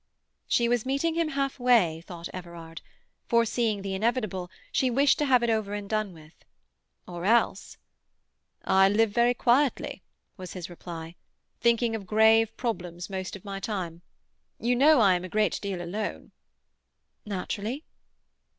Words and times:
She 0.47 0.67
was 0.67 0.83
meeting 0.83 1.13
him 1.13 1.27
half 1.27 1.59
way, 1.59 2.01
thought 2.07 2.27
Everard. 2.33 2.81
Foreseeing 3.27 3.83
the 3.83 3.93
inevitable, 3.93 4.49
she 4.71 4.89
wished 4.89 5.19
to 5.19 5.27
have 5.27 5.43
it 5.43 5.49
over 5.51 5.75
and 5.75 5.87
done 5.87 6.11
with. 6.11 6.43
Or 7.07 7.23
else— 7.23 7.77
"I 8.63 8.89
live 8.89 9.11
very 9.11 9.35
quietly," 9.35 10.01
was 10.37 10.53
his 10.53 10.71
reply, 10.71 11.17
"thinking 11.59 11.93
of 11.95 12.07
grave 12.07 12.57
problems 12.57 13.11
most 13.11 13.35
of 13.35 13.45
my 13.45 13.59
time. 13.59 14.01
You 14.59 14.75
know 14.75 14.99
I 15.01 15.13
am 15.13 15.23
a 15.23 15.29
great 15.29 15.61
deal 15.61 15.79
alone." 15.79 16.31
"Naturally." 17.23 17.85